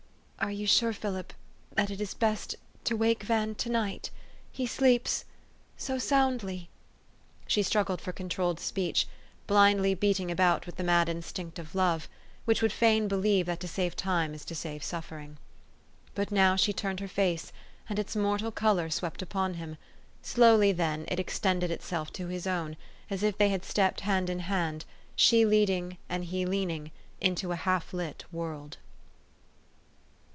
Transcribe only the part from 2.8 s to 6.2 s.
to wake Van to night? He sleeps so